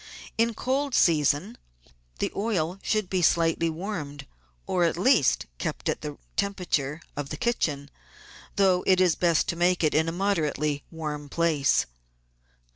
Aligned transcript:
In 0.35 0.47
the 0.47 0.53
cold 0.55 0.95
season 0.95 1.59
the 2.17 2.31
oil 2.35 2.79
should 2.81 3.07
be 3.07 3.21
slightly 3.21 3.67
E 3.67 3.69
50 3.69 3.69
GUIDE 3.69 3.69
TO 3.69 3.77
MODERN 3.77 3.83
COOKERY 4.17 4.25
warmed, 4.25 4.27
or, 4.65 4.83
at 4.83 4.97
least, 4.97 5.45
kept 5.59 5.89
at 5.89 6.01
the 6.01 6.17
temperature 6.35 7.01
of 7.15 7.29
the 7.29 7.37
kitchen, 7.37 7.87
though 8.55 8.83
it 8.87 8.99
is 8.99 9.13
best 9.13 9.47
to 9.49 9.55
make 9.55 9.83
it 9.83 9.93
in 9.93 10.09
a 10.09 10.11
moderately 10.11 10.83
warm 10.89 11.29
place. 11.29 11.85